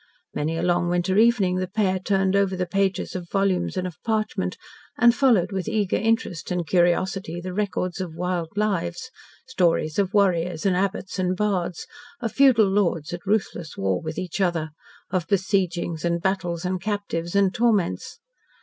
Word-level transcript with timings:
Many 0.33 0.57
a 0.57 0.63
long 0.63 0.89
winter 0.89 1.15
evening 1.19 1.57
the 1.57 1.67
pair 1.67 1.99
turned 1.99 2.35
over 2.35 2.55
the 2.55 2.65
pages 2.65 3.15
of 3.15 3.29
volumes 3.29 3.77
and 3.77 3.85
of 3.85 4.01
parchment, 4.03 4.57
and 4.97 5.13
followed 5.13 5.51
with 5.51 5.67
eager 5.67 5.95
interest 5.95 6.49
and 6.49 6.65
curiosity 6.65 7.39
the 7.39 7.53
records 7.53 8.01
of 8.01 8.15
wild 8.15 8.49
lives 8.55 9.11
stories 9.45 9.99
of 9.99 10.11
warriors 10.11 10.65
and 10.65 10.75
abbots 10.75 11.19
and 11.19 11.37
bards, 11.37 11.85
of 12.19 12.31
feudal 12.31 12.65
lords 12.67 13.13
at 13.13 13.27
ruthless 13.27 13.77
war 13.77 14.01
with 14.01 14.17
each 14.17 14.41
other, 14.41 14.71
of 15.11 15.27
besiegings 15.27 16.03
and 16.03 16.19
battles 16.23 16.65
and 16.65 16.81
captives 16.81 17.35
and 17.35 17.53
torments. 17.53 18.17